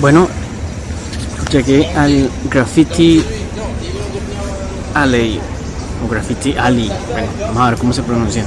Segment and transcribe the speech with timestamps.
[0.00, 0.28] Bueno,
[1.50, 3.20] llegué al Graffiti
[4.94, 5.40] Alley
[6.04, 6.88] o Graffiti Alley.
[7.10, 8.44] Bueno, vamos a ver cómo se pronuncia.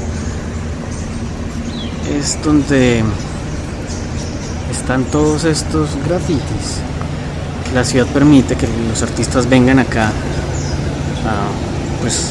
[2.18, 3.04] Es donde
[4.72, 6.80] están todos estos grafitis
[7.68, 12.30] que la ciudad permite que los artistas vengan acá a pues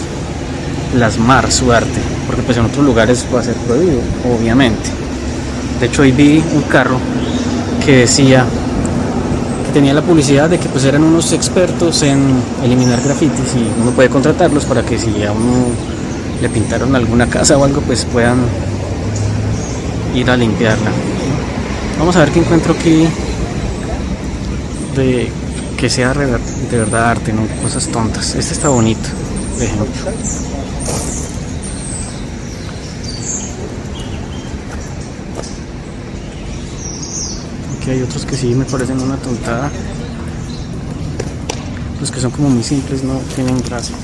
[0.94, 4.88] plasmar su arte, porque pues en otros lugares va a ser prohibido, obviamente.
[5.78, 6.98] De hecho hoy vi un carro
[7.84, 8.46] que decía
[9.70, 12.20] tenía la publicidad de que pues eran unos expertos en
[12.64, 15.66] eliminar grafitis y uno puede contratarlos para que si a uno
[16.40, 18.38] le pintaron alguna casa o algo pues puedan
[20.14, 20.90] ir a limpiarla.
[21.98, 23.06] Vamos a ver qué encuentro aquí
[24.96, 25.30] de
[25.76, 28.34] que sea de verdad arte, no cosas tontas.
[28.34, 29.08] Este está bonito.
[37.90, 39.68] Hay otros que sí me parecen una tontada.
[41.98, 43.96] Los que son como muy simples no tienen gracia.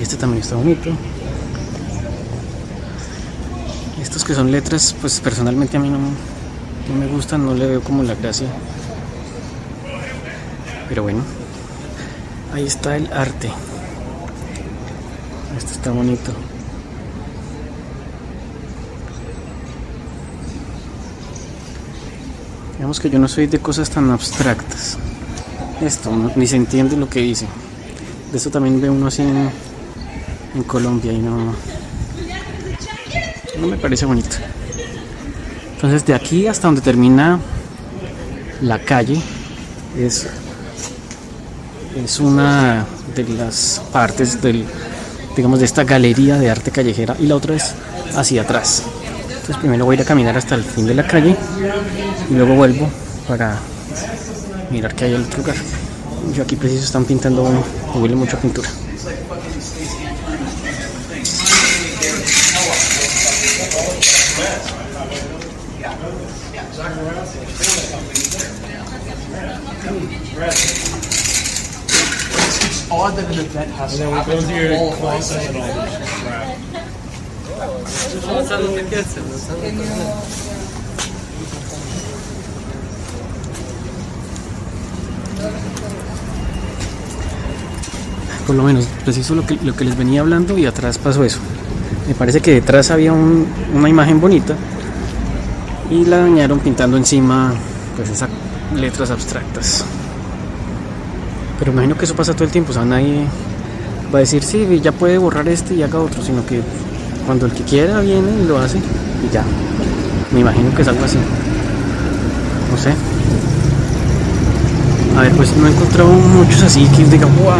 [0.00, 0.90] Este también está bonito.
[4.02, 7.80] Estos que son letras, pues personalmente a mí no, no me gustan, no le veo
[7.80, 8.48] como la gracia.
[10.88, 11.22] Pero bueno,
[12.54, 13.50] ahí está el arte.
[15.56, 16.32] Esto está bonito.
[22.76, 24.96] Digamos que yo no soy de cosas tan abstractas.
[25.80, 27.46] Esto, ni se entiende lo que dice.
[28.30, 29.50] De eso también ve uno así en,
[30.54, 31.54] en Colombia y no,
[33.60, 34.36] no me parece bonito.
[35.74, 37.38] Entonces de aquí hasta donde termina
[38.60, 39.20] la calle
[39.96, 40.28] es,
[42.04, 44.64] es una de las partes del,
[45.36, 47.74] digamos, de esta galería de arte callejera y la otra es
[48.14, 48.82] hacia atrás.
[49.28, 51.36] Entonces primero voy a ir a caminar hasta el fin de la calle
[52.30, 52.88] y luego vuelvo
[53.26, 53.56] para
[54.70, 55.56] mirar que hay el otro lugar.
[56.34, 57.48] Yo aquí preciso están pintando,
[57.94, 58.68] huele mucho a pintura.
[72.88, 76.08] It's odd that an event has to happen to all of us and all this
[76.22, 77.58] crap.
[88.46, 91.38] Por lo menos, preciso lo que, lo que les venía hablando y atrás pasó eso.
[92.06, 94.54] Me parece que detrás había un- una imagen bonita
[95.90, 97.52] y la dañaron pintando encima
[97.96, 98.30] pues esas
[98.74, 99.84] letras abstractas.
[101.58, 103.24] Pero imagino que eso pasa todo el tiempo, o sea, nadie
[104.12, 106.60] va a decir, sí, ya puede borrar este y haga otro, sino que
[107.26, 109.44] cuando el que quiera viene y lo hace y ya.
[110.32, 111.18] Me imagino que es algo así.
[112.70, 112.92] No sé.
[115.16, 117.58] A ver, pues no he encontrado muchos así que diga, wow.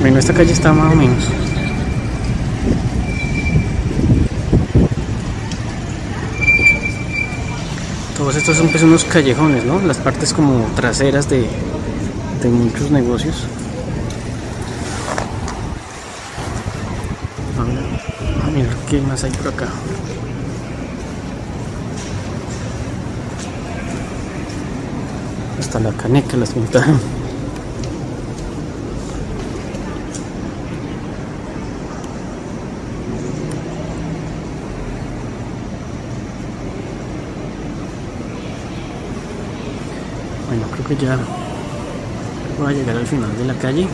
[0.00, 1.24] Bueno, esta calle está más o menos.
[8.18, 9.80] Todos estos son pues unos callejones, ¿no?
[9.80, 11.46] Las partes como traseras de,
[12.42, 13.44] de muchos negocios.
[18.44, 19.68] A ver, qué más hay por acá.
[25.58, 27.00] Hasta la caneca las pintaron.
[40.48, 41.18] Bueno, creo que ya
[42.58, 43.86] voy a llegar al final de la calle.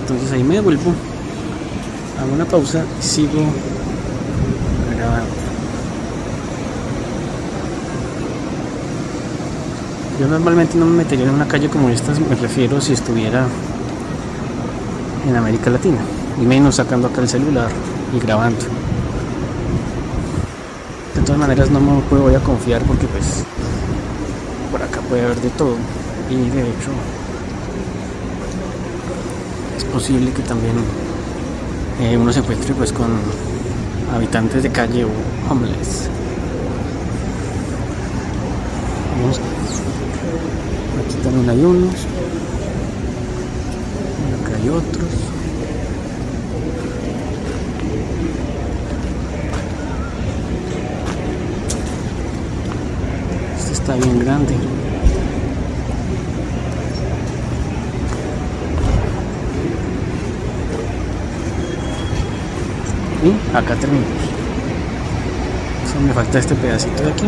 [0.00, 0.92] Entonces ahí me devuelvo.
[2.20, 3.42] Hago una pausa y sigo
[4.94, 5.34] grabando.
[10.20, 13.46] Yo normalmente no me metería en una calle como esta, me refiero si estuviera
[15.28, 15.98] en América Latina.
[16.40, 17.68] Y menos sacando acá el celular
[18.14, 18.64] y grabando.
[21.14, 23.44] De todas maneras no me voy a confiar porque pues
[24.70, 25.76] por acá puede haber de todo
[26.28, 26.90] y de hecho
[29.94, 30.74] posible que también
[32.00, 33.12] eh, uno se encuentre pues con
[34.12, 35.08] habitantes de calle o
[35.48, 36.08] homeless.
[39.12, 39.40] Vamos.
[40.98, 41.94] aquí también hay unos.
[44.42, 45.10] Acá hay otros.
[53.56, 54.73] Este está bien grande
[63.24, 64.12] Y acá terminamos.
[65.90, 67.26] Solo me falta este pedacito de aquí.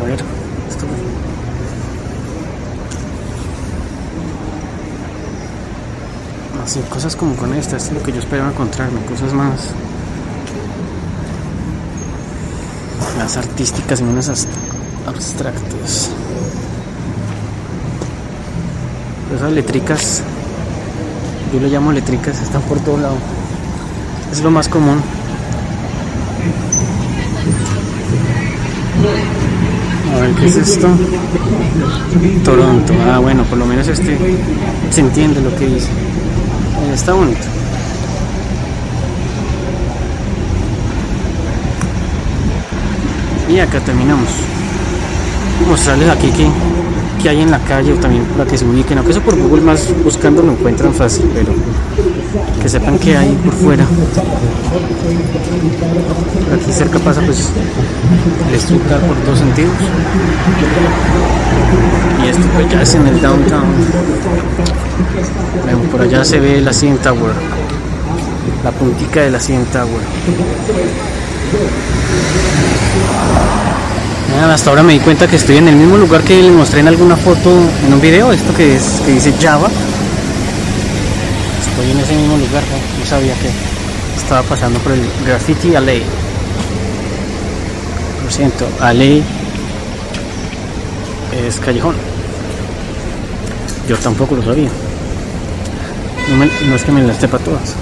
[0.00, 0.20] A ver,
[0.68, 0.86] esto
[6.64, 9.70] Así, cosas como con estas, es lo que yo esperaba encontrarme, cosas más
[13.18, 14.28] más artísticas y menos
[15.06, 16.10] abstractas.
[19.34, 20.22] Esas letricas,
[21.52, 23.16] yo le llamo letricas, están por todo lado.
[24.32, 24.98] Es lo más común.
[30.10, 30.88] A ver, ¿qué es esto?
[32.42, 32.94] Toronto.
[33.06, 34.16] Ah, bueno, por lo menos este
[34.90, 35.88] se entiende lo que dice.
[36.94, 37.42] Está bonito.
[43.50, 44.28] Y acá terminamos.
[45.68, 46.48] Mostrarles aquí que,
[47.22, 48.96] que hay en la calle también para que se ubiquen.
[48.96, 51.52] Aunque eso por Google más buscando lo encuentran fácil, pero
[52.62, 53.84] que sepan que hay por fuera.
[56.54, 57.50] aquí cerca pasa pues
[58.48, 59.72] el estructural por dos sentidos.
[62.22, 63.64] Y esto pues ya es en el downtown.
[65.90, 67.32] por allá se ve la CN Tower.
[68.62, 70.02] La puntica de la CN Tower.
[74.52, 76.88] Hasta ahora me di cuenta que estoy en el mismo lugar que les mostré en
[76.88, 77.50] alguna foto
[77.86, 79.68] en un video, esto que es que dice Java.
[81.72, 83.06] Estoy en ese mismo lugar, ¿no?
[83.06, 83.48] sabía que
[84.16, 86.02] estaba pasando por el Graffiti Alley.
[88.22, 89.24] Lo siento, Alley
[91.46, 91.96] es callejón.
[93.88, 94.68] Yo tampoco lo sabía.
[96.68, 97.74] No, es que me las para todas.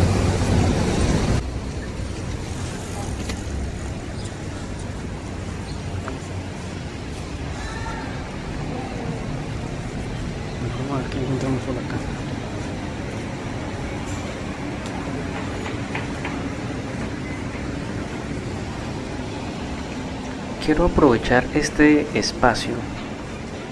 [20.64, 22.74] Quiero aprovechar este espacio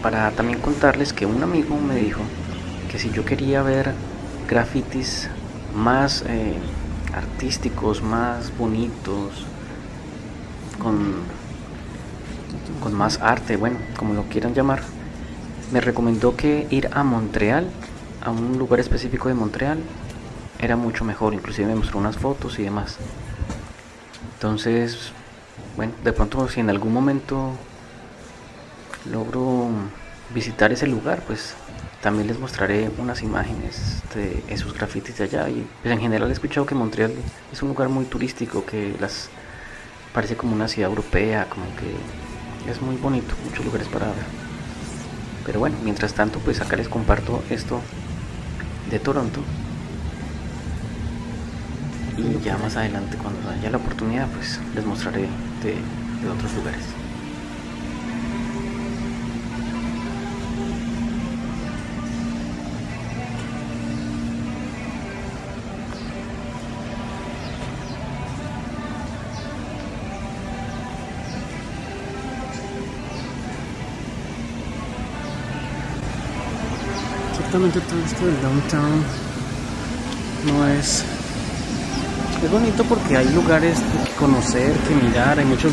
[0.02, 2.20] para también contarles que un amigo me dijo
[2.90, 3.92] que si yo quería ver
[4.48, 5.28] grafitis
[5.76, 6.54] más eh,
[7.14, 9.44] artísticos, más bonitos,
[10.78, 11.16] con,
[12.82, 14.80] con más arte, bueno, como lo quieran llamar,
[15.72, 17.68] me recomendó que ir a Montreal,
[18.24, 19.78] a un lugar específico de Montreal,
[20.58, 22.96] era mucho mejor, inclusive me mostró unas fotos y demás.
[24.34, 25.12] Entonces
[25.78, 27.52] bueno, de pronto si en algún momento
[29.12, 29.68] logro
[30.34, 31.54] visitar ese lugar, pues
[32.02, 35.48] también les mostraré unas imágenes de esos grafitis de allá.
[35.48, 37.12] Y pues, en general he escuchado que Montreal
[37.52, 39.28] es un lugar muy turístico, que las
[40.12, 44.26] parece como una ciudad europea, como que es muy bonito, muchos lugares para ver.
[45.46, 47.80] Pero bueno, mientras tanto, pues acá les comparto esto
[48.90, 49.42] de Toronto
[52.18, 55.28] y ya más adelante cuando haya la oportunidad pues les mostraré
[55.62, 55.76] de,
[56.28, 56.84] otros lugares.
[77.30, 79.04] Exactamente todo esto del downtown
[80.46, 81.04] no es
[82.44, 85.72] es bonito porque hay lugares que conocer, que mirar, hay muchos,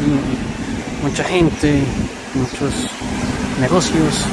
[1.04, 1.84] mucha gente,
[2.34, 2.88] muchos
[3.62, 4.26] negocios,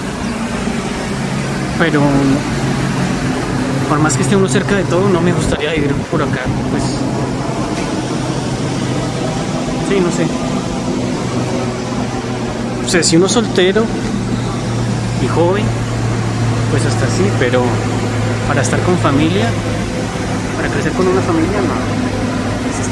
[1.78, 2.00] pero
[3.88, 6.82] por más que esté uno cerca de todo, no me gustaría vivir por acá, pues.
[9.88, 10.26] Sí, no sé.
[12.84, 13.84] O sea, si uno es soltero
[15.22, 15.64] y joven,
[16.70, 17.62] pues hasta sí, pero
[18.48, 19.46] para estar con familia,
[20.56, 22.01] para crecer con una familia, no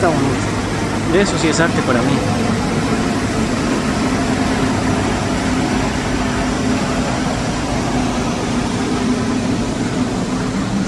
[0.01, 2.13] Eso sí es arte para mí.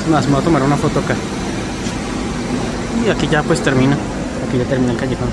[0.01, 1.15] Es más, me voy a tomar una foto acá.
[3.05, 3.99] Y aquí ya pues termina.
[4.49, 5.29] Aquí ya termina el callejón.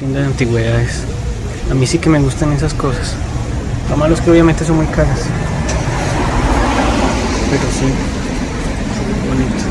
[0.00, 1.04] Tienda de antigüedades.
[1.70, 3.14] A mí sí que me gustan esas cosas.
[3.88, 5.20] Lo malo es que obviamente son muy caras
[7.50, 7.86] pero sí,
[9.28, 9.64] bonito.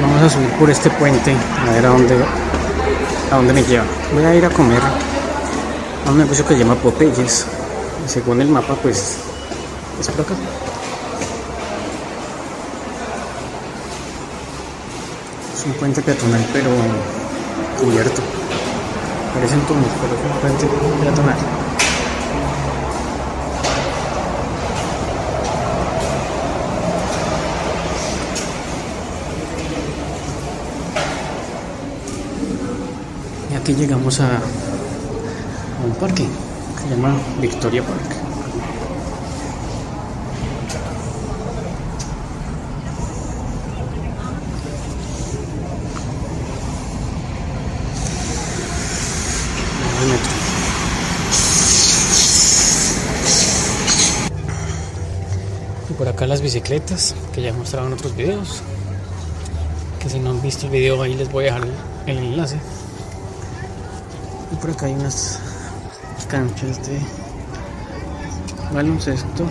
[0.00, 1.34] Vamos a subir por este puente
[1.66, 2.14] a ver a dónde,
[3.30, 3.84] a dónde me lleva.
[4.12, 4.80] Voy a ir a comer
[6.06, 7.46] a un negocio que se llama Popeyes.
[8.06, 9.18] Según el mapa, pues
[10.00, 10.34] es por acá.
[15.56, 16.70] Es un puente peatonal, pero
[17.80, 18.20] cubierto.
[19.34, 20.66] Parece un túnel, pero es un puente
[21.02, 21.63] peatonal.
[33.64, 34.42] Aquí llegamos a,
[35.86, 37.98] un parque que se llama Victoria Park.
[55.88, 58.60] Y por acá las bicicletas que ya he mostrado en otros videos.
[60.00, 61.68] Que si no han visto el video ahí les voy a dejar
[62.06, 62.58] el enlace.
[64.64, 65.38] Por acá hay unas
[66.26, 66.98] canchas de
[68.72, 69.44] baloncesto.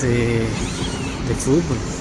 [0.00, 0.40] De,
[1.28, 1.93] de fútbol.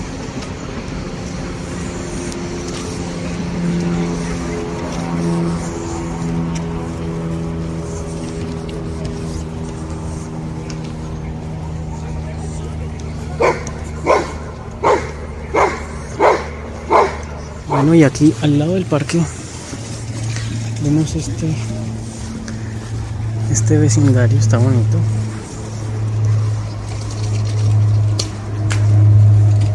[17.94, 19.22] Y aquí al lado del parque
[20.84, 21.54] vemos este
[23.52, 24.98] este vecindario, está bonito.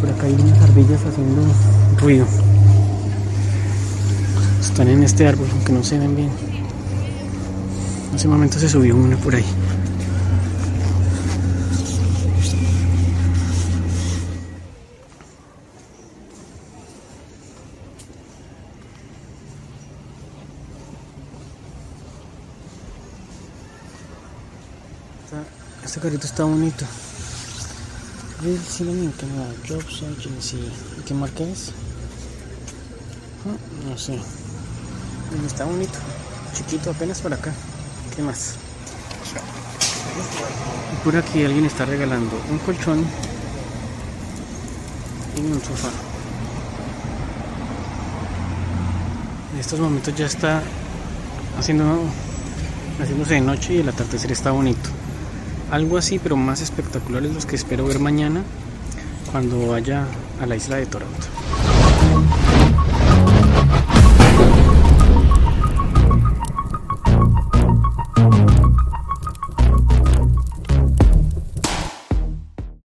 [0.00, 1.42] Por acá hay unas ardillas haciendo
[2.00, 2.26] ruido.
[4.60, 6.30] Están en este árbol, aunque no se ven bien.
[8.10, 9.44] En ese momento se subió una por ahí.
[25.84, 26.86] Este carrito está bonito.
[28.42, 28.58] Real.
[30.98, 31.72] ¿Y qué marca es?
[33.46, 34.18] Ah, No sé.
[35.46, 35.98] Está bonito.
[36.54, 37.52] Chiquito apenas para acá.
[38.16, 38.54] ¿Qué más?
[40.92, 43.04] Y por aquí alguien está regalando un colchón
[45.36, 45.90] y un sofá.
[49.52, 50.62] En estos momentos ya está
[51.58, 52.04] haciendo
[53.00, 54.97] haciéndose de noche y el atardecer está bonito.
[55.70, 58.42] Algo así, pero más espectaculares los que espero ver mañana
[59.30, 60.06] cuando vaya
[60.40, 61.26] a la isla de Toronto.